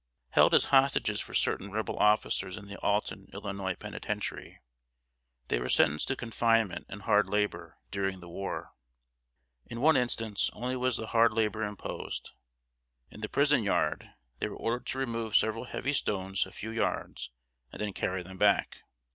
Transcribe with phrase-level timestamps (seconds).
[0.31, 4.59] Held as hostages for certain Rebel officers in the Alton, Illinois, penitentiary,
[5.47, 8.71] they were sentenced to confinement and hard labor during the war.
[9.67, 12.31] In one instance only was the hard labor imposed.
[13.11, 14.09] In the prison yard
[14.39, 17.29] they were ordered to remove several heavy stones a few yards
[17.71, 18.77] and then carry them back.